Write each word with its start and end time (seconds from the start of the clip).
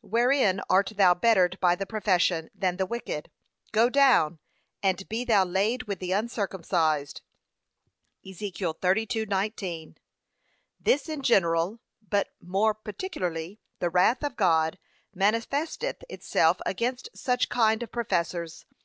wherein 0.00 0.60
art 0.70 0.92
thou 0.94 1.12
bettered 1.12 1.58
by 1.58 1.74
the 1.74 1.84
profession, 1.84 2.48
than 2.54 2.76
the 2.76 2.86
wicked? 2.86 3.28
'go 3.72 3.90
down, 3.90 4.38
and 4.80 5.08
be 5.08 5.24
thou 5.24 5.44
laid 5.44 5.82
with 5.88 5.98
the 5.98 6.12
uncircumcised.' 6.12 7.20
(Ezek. 8.24 8.54
32:19) 8.54 9.96
This 10.78 11.08
in 11.08 11.22
general; 11.22 11.80
but 12.08 12.28
more 12.40 12.74
particularly, 12.74 13.58
the 13.80 13.90
wrath 13.90 14.22
of 14.22 14.36
God 14.36 14.78
manifesteth 15.12 16.04
itself 16.08 16.58
against 16.64 17.08
such 17.16 17.48
kind 17.48 17.82
of 17.82 17.90
professors. 17.90 18.66